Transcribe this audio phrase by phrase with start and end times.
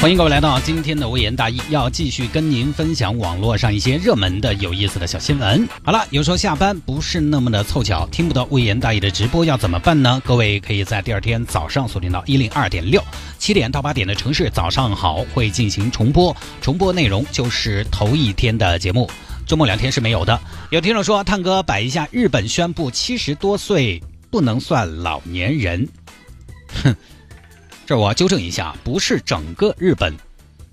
[0.00, 5.68] 欢迎各位来到今天的微言大义，要继续跟您分享网络上一些热门的有意思的小新闻。
[5.82, 10.22] 好了，有时候下班不是那么的凑巧，听不到微言大义的直播要怎么办呢？
[10.24, 13.02] 各位可以在第二天早上锁定到一零二点六，
[13.40, 19.10] 七点到八点的城市早上好会进行重播，重播内容就是头一天的节目，
[19.46, 20.40] 周末两天是没有的。
[20.70, 25.88] 有听众说，探哥摆一下，日本宣布七十多岁不能算老年人，
[26.84, 26.94] 哼。
[27.88, 30.14] 这我纠正一下，不是整个日本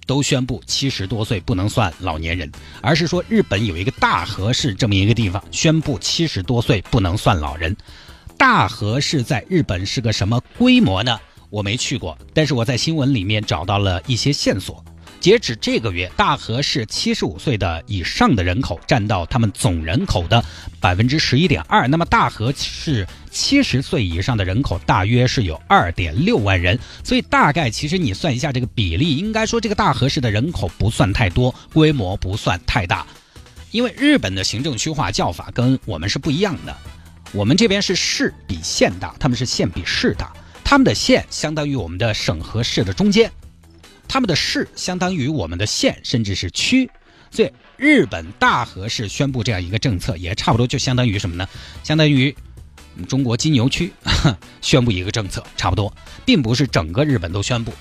[0.05, 2.51] 都宣布七十多岁不能算老年人，
[2.81, 7.73] 而是说日本有一个大和市这么一个地方宣布七十多岁不能算老人。
[8.37, 11.17] 大和市在日本是个什么规模呢？
[11.49, 14.83] 我没去过，但是我在新闻里面找到了一些线索。
[15.25, 20.45] 截止这个月，大和市七十五岁的以上的人口占到他们总人口的
[20.79, 21.87] 百分之十一点二。
[21.87, 33.03] 那么大和市七十岁以上的人口大约是有二点六万人，所以大概其实你算一下这个比例，应该说这个大和市的人口不算太多，规模不算太大。
[33.71, 36.77] 因为日本的行政区划叫法跟我们是不一样的，
[37.31, 40.31] 我们这边是市比县大，他们是县比市大，
[40.63, 43.31] 他们的县相当于我们的省和市的中间。
[44.07, 46.89] 他们的市相当于我们的县，甚至是区，
[47.31, 51.47] 所以日本大和市宣布这样一个政策，也差不多就相当于什么呢？
[51.83, 52.35] 相当于
[53.07, 53.91] 中国金牛区
[54.61, 57.73] 宣布一个政策，差不多，并不是整个日本都宣布，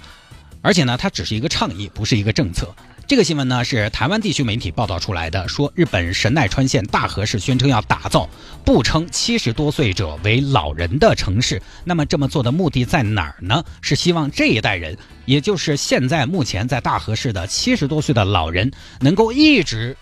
[0.61, 2.75] 而且呢，它只是一个倡议，不是一个政策。
[3.07, 8.29] 这个新闻呢是台湾地区媒体报道出来的，说日本神奈川县大和市宣称要打造
[8.65, 11.61] 不称七十多岁者为老人的城市。
[11.85, 13.63] 那么这么做的目的在哪儿呢？
[13.83, 14.97] 是希望这一代人，
[15.27, 19.95] 也就是现在目前在大和市的七十多岁的老人，能够一直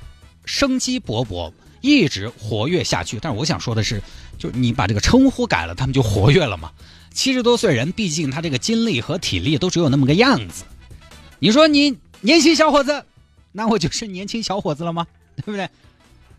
[0.45, 3.19] 生机勃勃，一直活跃下去。
[3.21, 4.01] 但是我想说的是，
[4.39, 6.71] 就你把这个称呼改了，他们就活跃了吗？
[7.13, 10.63] 七十多岁人，毕竟他这个精力和体力都只有那么个样子。
[11.41, 11.99] 你说你？
[12.25, 13.05] 年轻小伙子，
[13.51, 15.05] 那我就是年轻小伙子了吗？
[15.37, 15.69] 对不对？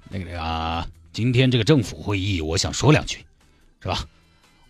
[0.10, 3.18] 那个那个，今天这个政府会议，我想说两句，
[3.82, 4.06] 是吧？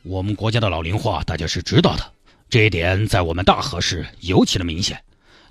[0.01, 2.11] 我们国家的老龄化，大家是知道的，
[2.49, 5.03] 这一点在我们大和市尤其的明显。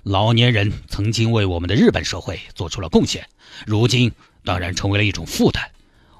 [0.03, 3.25] 老年人曾经为我们的日本社会做出了贡献，
[3.65, 4.11] 如今
[4.43, 5.63] 当然成为了一种负担，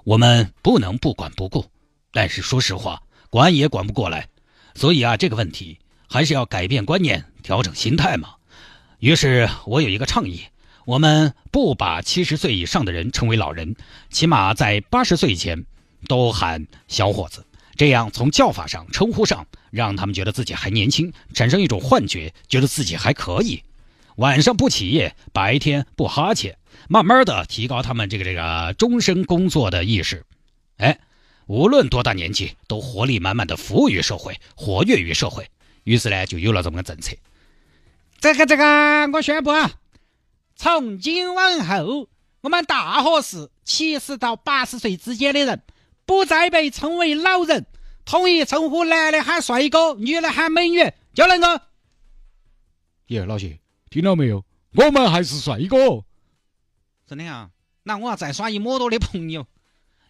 [0.05, 1.65] 我们不能不管不顾。
[2.13, 4.29] 但是说实话，管也管不过来，
[4.73, 8.35] 所以啊，这个问题还是要改变观念，调整心态嘛。
[9.03, 10.45] 于是我有一个倡议：
[10.85, 13.75] 我们不把七十岁以上的人称为老人，
[14.09, 15.65] 起码在八十岁以前
[16.07, 17.45] 都喊小伙子。
[17.75, 23.61] 这样从叫法上、称呼上，让他们觉得自己还年轻，产生一种幻觉，觉得自己还可以。
[24.15, 30.23] 晚上不起夜，白天不哈欠，慢慢的提高他们这个这个终身工作的意识。
[30.77, 30.97] 哎，
[31.47, 35.49] 无论多大年纪，都活力满满的服务于社会，活跃于社会。
[35.83, 37.13] 于是呢，就有了这么个政策。
[38.23, 39.69] 这个这个，我宣布啊，
[40.55, 42.07] 从今往后，
[42.39, 45.61] 我们大河市七十到八十岁之间的人，
[46.05, 47.65] 不再被称为老人，
[48.05, 51.63] 统一称呼男的喊帅哥，女的喊美女，就那个。
[53.07, 54.45] 耶，老谢，听到没有？
[54.75, 56.05] 我们还是帅哥。
[57.05, 57.49] 真的啊？
[57.83, 59.45] 那我要再耍一么多的朋友。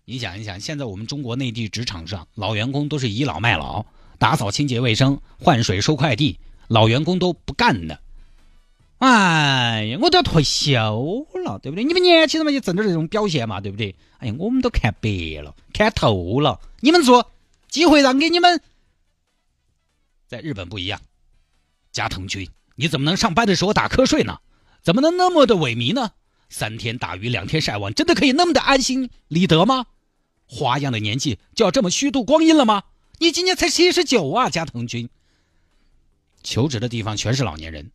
[0.06, 3.88] 你想一想，现在我们中国内地职场上，老员工都是倚老卖老，
[4.20, 8.03] 打扫清洁卫生、换水、收快递，老员工都不干的。
[9.04, 11.84] 哎呀，我都要退休了，对不对？
[11.84, 13.94] 你们年轻人嘛，就挣点这种表现嘛，对不对？
[14.20, 16.62] 哎呀，我们都看白了，看透了。
[16.80, 17.30] 你们说，
[17.68, 18.62] 机会让给你们。
[20.26, 21.02] 在日本不一样，
[21.92, 22.48] 加藤君，
[22.78, 24.40] 你怎么能上班的时候打瞌睡呢？
[24.82, 26.12] 怎么能那么的萎靡呢？
[26.48, 29.86] 三天打鱼两天晒网，真的可以那么的安心理得吗？
[30.48, 32.84] 花样的年纪就要这么虚度光阴了吗？
[33.20, 35.10] 你今年才七十九啊，加藤君。
[36.42, 37.92] 求职的地方全是老年人。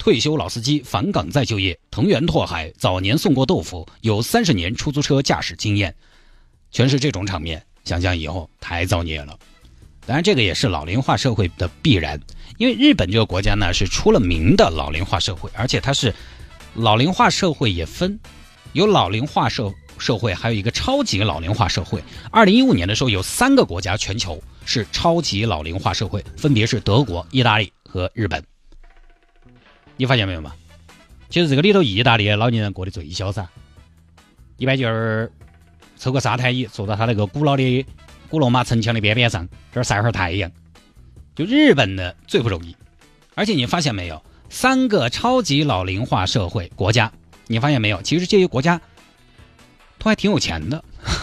[0.00, 5.94] 退休老司机返岗再就业，藤原拓海早年送过豆腐，有三十年出租车驾驶经验，
[6.72, 7.62] 全是这种场面。
[7.84, 9.38] 想想以后太造孽了。
[10.06, 12.18] 当然，这个也是老龄化社会的必然，
[12.56, 16.14] 因为日本这个国家呢是出了名的老龄化社会，而且它是
[16.72, 18.18] 老龄化社会也分
[18.72, 22.02] 有老龄化社社会，还有一个超级老龄化社会。
[22.30, 28.42] 二零一五年的时候，有三个国家全球是超级老龄化社会，分别是德国、意大利和日本。
[30.00, 30.54] 你发现没有嘛？
[31.28, 33.46] 其实这个里头，意大利老年人过得最潇洒，
[34.56, 35.30] 一般就是
[35.98, 37.84] 抽个沙滩椅，坐到他那个古老的
[38.30, 40.50] 古罗马城墙的边边上，这儿晒会儿太阳。
[41.36, 42.74] 就日本的最不容易。
[43.34, 47.12] 而且你发现没有，三个超级老龄化社会国家，
[47.46, 48.00] 你发现没有？
[48.00, 48.80] 其实这些国家
[49.98, 50.82] 都还挺有钱的，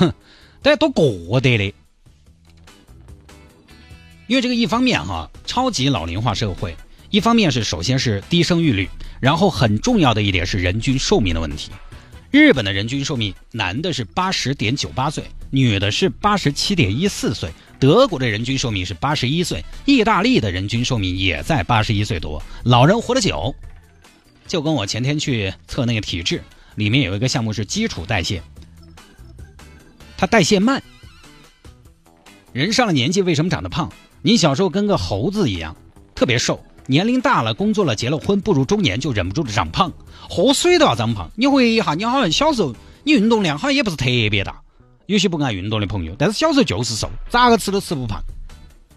[0.62, 1.74] 大家都过得的。
[4.28, 6.78] 因为这个一方面哈，超级老龄化社会，
[7.10, 8.90] 一方面是首先是低生育率，
[9.20, 11.72] 然后很重要的一点是人均寿命的问题。
[12.30, 17.50] 日本的人均寿命，男的是八十点九八岁，女的是八十七点一四岁。
[17.80, 22.44] 德国的人均寿命是八十一岁，意大利的人均寿命也在八十一岁多。
[22.64, 23.56] 老人活得久，
[24.46, 26.44] 就跟我前天去测那个体质，
[26.76, 28.42] 里面有一个项目是基础代谢，
[30.18, 30.84] 它代谢慢。
[32.52, 33.92] 人上了年纪为什么长得胖？
[34.22, 35.78] 你小时候跟个猴子一样，
[36.16, 39.92] 特别瘦，年龄大了，工作了，结了婚，步入中年就忍不住的长胖，
[40.30, 41.30] 喝水都要长胖。
[41.36, 42.74] 你回忆一下，你好像小时候
[43.04, 44.62] 你运动量好像也不是特别大，
[45.06, 48.24] 有些不爱运动的朋友，但是小时候就是瘦，咋个吃都吃不胖。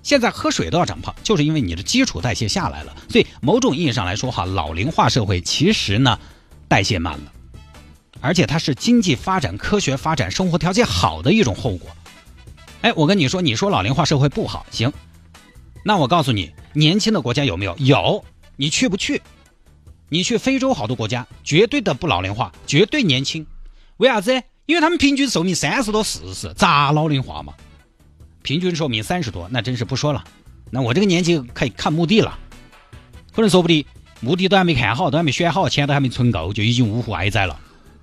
[0.03, 2.97] 现在喝水都要长胖，就是因为你的基础代谢下来了。
[3.09, 6.19] 所以某种意义上来说，哈，老龄化社会其实呢，
[6.69, 7.33] 代谢慢了，
[8.21, 11.91] 而且它是经济发展、科学发展、生活条件好的一种后果。
[12.81, 14.91] 哎，我跟你说，你说老龄化社会不好，行。
[15.83, 17.77] 那我告诉你，年轻的国家有没有？
[17.79, 18.25] 有，
[18.57, 19.23] 你去不去？
[20.09, 23.47] 你去非洲好多国家，绝对的不老龄化，绝对年轻。
[23.97, 24.43] 为啥子？
[24.67, 27.55] 因为他们平均寿命三十多、四十，咋老龄化嘛？
[28.43, 30.25] 平均寿命三十多，那真是不说了。
[30.71, 32.39] 那我这个年纪可以看墓地了，
[33.33, 33.85] 可能说不定
[34.21, 37.59] 墓地都还没看好，都还没选好，钱都还没存够，就已经呜呼哀哉了，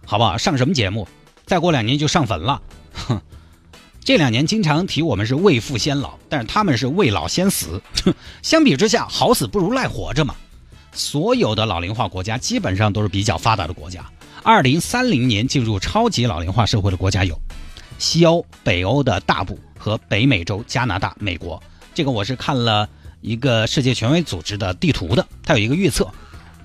[0.06, 0.38] 好不好？
[0.38, 1.08] 上什么节目？
[1.46, 2.62] 再过两年就上坟了，
[2.94, 3.22] 哼。
[4.08, 7.82] 这两年经常提我们是未富先老，但是他们是未老先死。
[8.42, 10.34] 相比之下，好死不如赖活着嘛。
[10.94, 14.10] 所有的老龄化国家基本上都是比较发达的国家。
[14.44, 17.38] 二零三零年进入超级老龄化社会的国家有
[18.00, 21.62] 西欧、北欧的大部和北美洲加拿大、美国。
[21.94, 22.88] 这个我是看了
[23.20, 26.10] 一个世界权威组织的地图的，它有一个预测。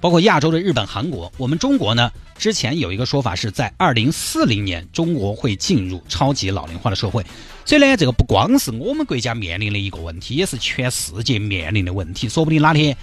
[0.02, 2.10] 包括亚洲的日本、韩国，我们中国呢？
[2.36, 7.24] 之前有一个说法是在二零四零年，中国会进入超级老龄化的社会。
[7.64, 12.28] 所以呢，这个不光是我们国家面临的一个问题，也是全世界面临的问题。
[12.28, 12.96] 说不定哪天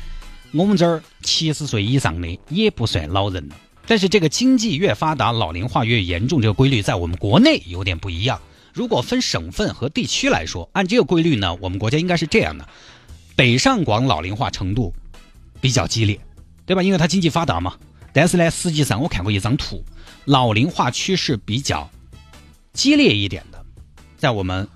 [0.51, 3.56] 我们这儿七十岁以上的也不算老人了。
[3.88, 8.42] 但是这个经济越发达，老龄化越严重，这个规律在我们国内有点不一样。
[8.74, 12.68] 如果分省份和地区来说，按这个规律呢，我们国家应该是这样的：
[13.38, 14.94] 北上广老龄化程度
[15.62, 16.19] 比较激烈。
[16.69, 16.83] 对吧？
[16.83, 17.74] 因为它经济发达嘛。
[18.13, 19.83] 但是呢，实际上我看过一张图，
[20.25, 21.89] 老龄化趋势比较
[22.74, 23.66] 激烈一点的，
[24.18, 24.68] 在我们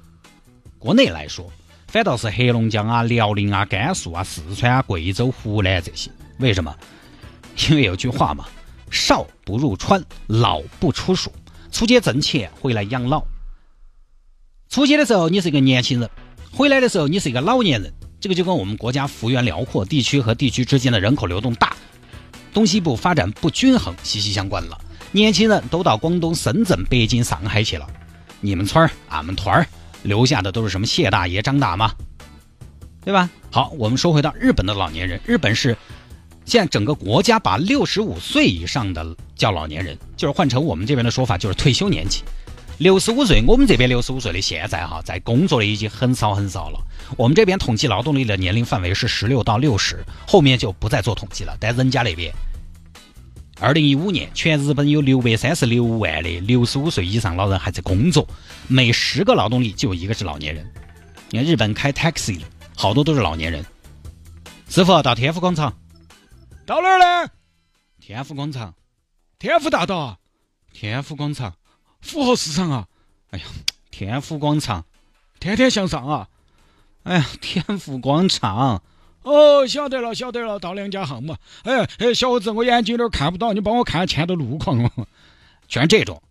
[0.79, 1.53] 国内来说，
[1.87, 6.09] 反倒是黑龙江啊、辽宁啊、甘肃啊、四川啊、贵州、湖南这些。
[6.39, 6.75] 为什么？
[7.69, 8.47] 因为有句话嘛
[8.89, 11.31] ，“少不入川，老不出蜀”。
[11.71, 13.23] 出去挣钱，回来养老。
[14.67, 16.09] 出去的时候你是一个年轻人，
[16.51, 17.93] 回来的时候你是一个老年人。
[18.23, 21.75] 这个就跟我们国家幅员辽阔、地区和地区之间的人口流动大、
[22.53, 24.79] 东西部发展不均衡息息相关了。
[25.11, 27.85] 年轻人都到广东、深圳、北京、上海去了，
[28.39, 29.67] 你们村儿、俺们团儿
[30.03, 31.93] 留下的都是什么谢大爷、张大妈，
[33.03, 33.29] 对吧？
[33.51, 35.75] 好，我们说回到日本的老年人，日本是
[36.45, 39.05] 现在整个国家把六十五岁以上的
[39.35, 42.23] 叫老年人，就是换成我们这边的说法，就是退休年纪。
[42.79, 46.79] 六十五岁，我们这边六十五岁的现在哈，在工作的已经很少很少了。
[47.17, 51.55] 我们这边统计劳动力的年龄范围是十六到六十，后面就不再做统计了。
[51.59, 52.33] 但人家那边，
[53.59, 58.27] 二零一五年全日本有六百三十六万的六十五岁以上老人还在工作，
[58.67, 60.65] 每十个劳动力就有一个是老年人。
[61.29, 63.63] 你看日本开 taxi 的好多都是老年人。
[64.67, 65.77] 师傅到天府广场，
[66.65, 67.29] 到哪儿呢？
[68.01, 68.73] 天府广场，
[69.37, 70.17] 天府大道，
[70.73, 71.53] 天府广场。
[72.03, 72.87] 富豪市场啊，
[73.31, 73.45] 哎呀，
[73.89, 74.85] 天府广场，
[75.39, 76.27] 天天向上啊，
[77.03, 78.83] 哎呀，天府广场，
[79.23, 85.07] 哦，晓得了，晓得了，到两家行嘛，哎哎，小伙子，我眼睛有点看不到，你帮我看下前头路况哦。
[85.69, 86.21] 全是这种，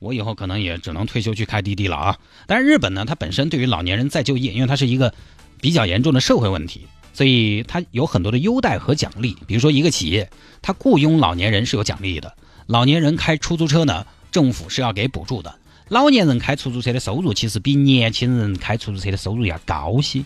[0.00, 2.18] 我以后可能也只能退休去开滴滴了啊。
[2.48, 5.14] 但是日本呢，它本身对于老年人再就业，因为它是一个
[5.60, 9.36] 比较严重的社会问题，所以它有很多的优待和奖励。
[9.46, 10.28] 比如说，一个企业
[10.60, 12.36] 它雇佣老年人是有奖励的，
[12.66, 14.04] 老年人开出租车呢。
[14.32, 15.60] 政府是要给补助的。
[15.88, 20.24] 老年人开出租车的收入其实比年轻人开出租车的收入要高些，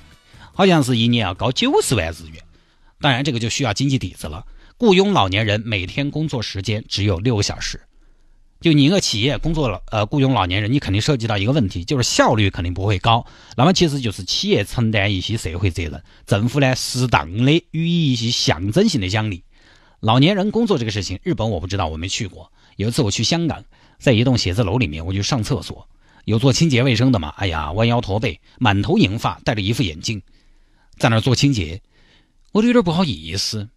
[0.54, 2.42] 好像是一年要高九十万日元。
[3.00, 4.46] 当然，这个就需要经济底子了。
[4.78, 7.80] 雇佣老年人每天工作时间只有六小时，
[8.60, 13.26] 就你一个企业工作了，呃，雇佣老年人，你肯定涉及到一个问题，就是效率肯定不会高。
[13.56, 19.42] 那么，其实就是企业承担一些社会责任，政府呢适当的予以一些象征性的奖励。
[20.00, 22.52] 老年人工作这个事情，日本我不知道，我没去过。
[22.76, 23.64] 有一次我去香港。
[23.98, 25.88] 在一栋写字楼里面，我就上厕所，
[26.24, 27.28] 有做清洁卫生的嘛？
[27.36, 30.22] 哎呀，弯腰驼背，满头银发，戴着一副眼镜，
[30.98, 31.80] 在那做清洁，
[32.52, 33.68] 我都有点不好意思。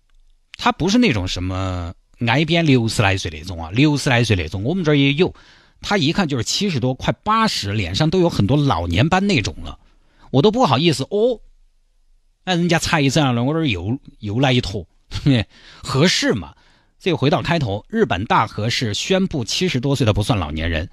[0.58, 1.94] 他不是那种什么
[2.28, 5.34] 挨边六十来岁那种啊，六十来岁那种，我们这儿也有。
[5.82, 9.80] 他一看就是七十多，快八十，脸上都有很多老年斑那种了，
[10.30, 11.40] 我都不好意思哦。
[12.44, 14.86] 那人家才这样了，我这儿又又来一坨，
[15.82, 16.54] 合适嘛？
[17.00, 20.90] 这回到开头，日本大和是宣布七十多岁的不算老年人，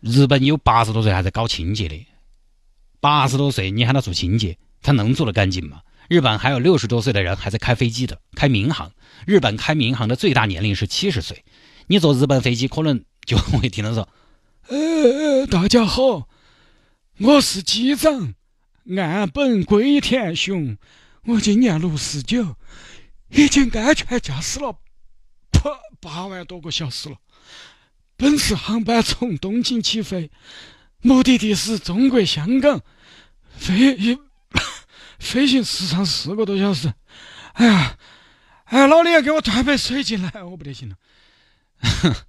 [0.00, 2.06] 日本有八十多岁还在搞清洁的，
[3.00, 5.82] 八十多岁你喊他做清洁，他能做得干净吗？
[6.08, 8.92] 日本还有六十多岁的人还在开飞机的，开民航。
[9.26, 11.44] 日本开民航的最大年龄是七十岁，
[11.86, 14.08] 你坐日本飞机可能就会听到说。
[14.68, 16.28] 呃，大家好，
[17.18, 18.34] 我是机长
[18.96, 20.78] 岸本龟田雄，
[21.26, 22.56] 我今年六十九，
[23.28, 24.78] 已经安全驾驶了
[25.62, 27.16] 八八万多个小时了。
[28.16, 30.30] 本次航班从东京起飞，
[31.00, 32.80] 目的地是中国香港，
[33.56, 34.18] 飞一
[35.18, 36.92] 飞行时长四个多小时。
[37.54, 37.96] 哎呀，
[38.64, 40.96] 哎，老李，给我端杯水进来，我不得行了。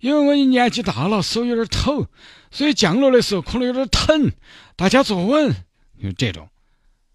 [0.00, 2.06] 因为我年纪大了，手有点抖，
[2.50, 4.30] 所以降落的时候可能有点疼。
[4.76, 5.54] 大家坐稳。
[6.00, 6.48] 就这种，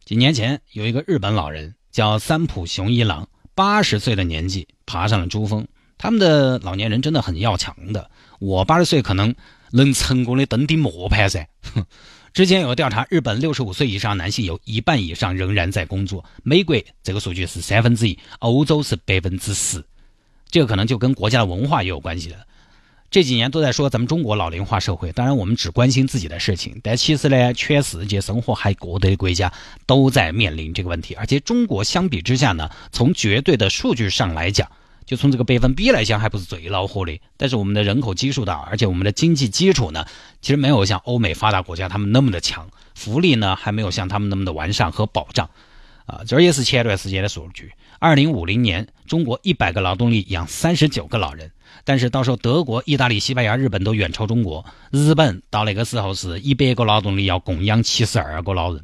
[0.04, 5.68] 几年前有一个日本老人叫三浦雄一郎，八十岁的年纪爬上了珠峰。
[5.98, 8.10] 他们的老年人真的很要强的。
[8.40, 9.34] 我八十岁可能
[9.72, 11.48] 能成功的登顶磨盘噻。
[12.34, 16.26] 之前有个调查，日本六十五岁以上男性有一半以上仍然在工作。
[16.42, 19.84] 美国这个数据是三分之一，欧洲是百分之十。
[20.50, 22.38] 这个可能就跟国家的文化也有关系了。
[23.14, 29.54] 这几年都在说咱们中国老龄化社会，当然我们只关心自己的事情，但其实呢，全世界生活还过的国家
[29.86, 31.14] 都在面临这个问题。
[31.14, 34.68] 而且中国相比之下呢，从绝对的数据上来讲，
[35.06, 37.22] 就从这个百分比来讲，还不是最恼火的。
[37.38, 40.08] 但是我们的人口基数大，而且我们的经济基础呢，
[40.42, 45.48] 其实没有像欧美发达国家他们那么的强，福利呢还没有像他们那么的完善和保障。
[46.08, 47.74] 啊，这也是前段时间的数据。
[48.00, 51.52] 二零五零年，中国一百个劳动力养三十九个老人，
[51.86, 54.66] 但是到时候德国、意大利、西班牙、日本都远超中国。
[54.92, 58.84] 日本到那个时候是一百个劳动力要供养七十二个老人，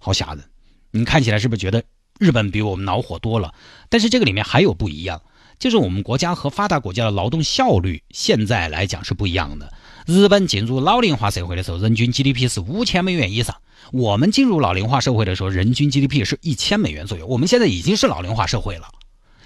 [0.00, 0.44] 好吓人！
[0.90, 1.82] 你看起来是不是觉得
[2.18, 3.54] 日本比我们恼火多了？
[3.88, 5.22] 但是这个里面还有不一样，
[5.58, 9.72] 就是我们国家和发达国家的劳动效率现在来讲是不一样的。
[10.06, 13.56] 日本进入老龄化社会的时候，人均 GDP 是五千美元以上。
[13.92, 17.26] 我们进入老龄化社会的时候，人均 GDP 是一千美元左右。
[17.26, 18.88] 我们现在已经是老龄化社会了，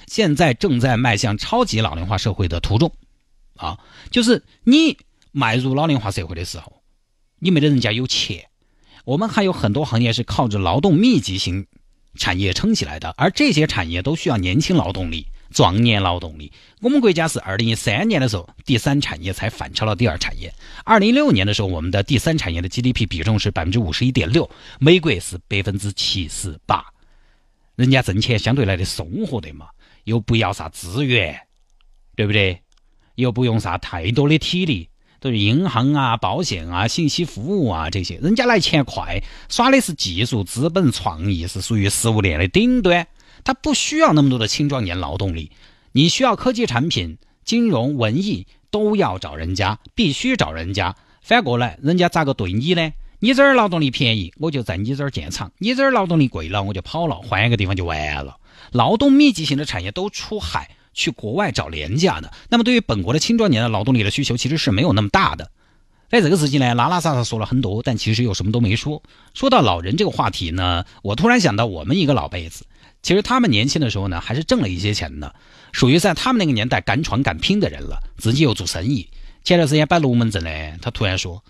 [0.07, 2.93] 现在正在迈向超级老龄化社会的途中。
[3.57, 3.79] 啊，
[4.11, 4.97] 就是你
[5.33, 6.83] 迈入老龄化社会的时候，
[7.39, 8.47] 你没得人家有钱。
[9.05, 11.67] 我们还有很多行业是靠着劳动密集型
[12.17, 15.27] 产业撑起来的，而这些产业都需要年轻劳动力。
[15.51, 20.53] 壮年劳动力，我们国家是二零一三年的时候，第三产业才反超了第二产业。
[20.85, 26.85] 二零一六年的时候，我们的第三产业的 GDP 比重是百分之五十一点六，美国是百分之七十八。
[27.77, 29.69] 人家挣钱相对来的松活的嘛，
[30.05, 31.41] 又不要啥资源，
[32.15, 32.61] 对不对？
[33.17, 34.89] 又不用啥太多的体力，
[35.21, 43.07] 都是银行啊、保险啊、信息服务啊这些，人家来钱快，耍的是技术、资本、创意，是属于食物链的顶端。
[43.45, 45.53] 他不需要那么多的青壮年劳动力，
[45.93, 50.97] 你需要科技产品、金融、文艺都要找人家，必须找人家。
[51.23, 52.93] 反过来，人家咋个对你呢？
[53.21, 58.37] 你这儿劳动力便宜，我就在你这儿建厂；你这儿劳动力贵了，我就跑了，换一个地方就完了。
[58.73, 65.51] 劳动密集型的产业都出海去国外找廉价的，那么对于本国的青壮年的劳动力的需求其实是没有那么大的。
[66.11, 69.03] 在这个时期呢，拉拉撒撒说了很多，但其实又什么都没说。
[69.33, 72.65] 说到老人这个话题呢，我突然想到我们一个老辈子。
[73.03, 75.35] 其实他们年轻的时候呢，还是挣了一些钱的，
[75.73, 79.09] 属于在他们那个年代敢闯敢拼的人了，自己又做生意。
[79.43, 81.43] 前段时间摆龙门阵呢，他突然说：“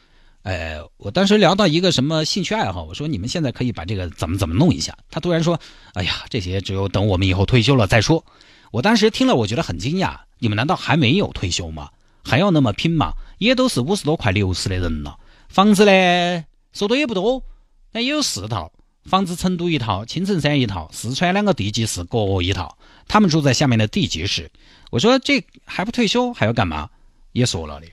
[0.44, 5.58] 呃，我当时聊到一个什么兴趣爱好，我说你们现在可以把这个怎么怎么弄一下。”他突然说
[5.94, 8.24] ：“哎呀，这些只有等我们以后退休了再说。”
[8.70, 10.20] 我当时听了，我觉得很惊讶。
[10.38, 11.90] 你们难道还没有退休吗？
[12.22, 13.14] 还要那么拼吗？
[13.38, 17.42] 也都是五十多快六十的人了，房子呢，说多也不多，
[17.90, 18.70] 但也有四套。
[19.04, 22.76] 房子成都一套，青城山一套，四川两个地级市各一套。
[23.06, 24.50] 他们住在下面的地级市。
[24.90, 26.90] 我说这还不退休还要干嘛？
[27.32, 27.86] 也说了的，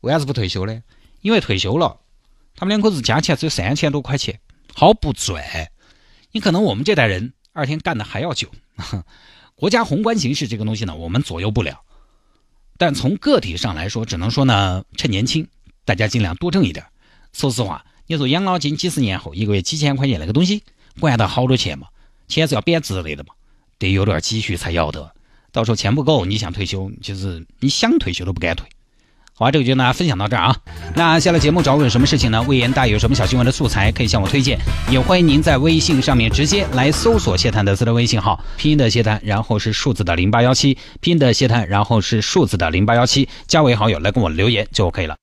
[0.00, 0.82] 为啥子不退休呢？
[1.26, 1.98] 因为退休了，
[2.54, 4.38] 他们两口子加起来只有三千多块钱，
[4.72, 5.42] 好不赚。
[6.30, 8.48] 你可能我们这代人二天干的还要久。
[9.56, 11.82] 国家宏观形势这个东西呢，我们左右不了。
[12.78, 15.48] 但从个体上来说，只能说呢，趁年轻，
[15.84, 16.86] 大家尽量多挣一点。
[17.32, 17.84] 说实话。
[18.06, 20.62] 你说养老金几十年后一个月几千块钱那个东西，
[21.00, 21.88] 管得好多钱嘛？
[22.28, 23.34] 钱是要贬值类的嘛？
[23.80, 25.12] 得有点积蓄才要得。
[25.50, 28.68] 到时候钱不够，你想退休，就是你想退休都不敢退。
[29.38, 30.56] 好，这个就跟大家分享到这儿啊。
[30.94, 32.40] 那下了节目找我有什么事情呢？
[32.48, 34.58] 魏延大有什么小新闻的素材可以向我推荐，
[34.90, 45.14] 也欢迎您在微信上面直接来搜索谢探的私人微信号，拼音的谢探，然后是数字的零八幺七，拼音的谢探，然后是数字的零八幺七，加为好友来跟我留言就 OK 了。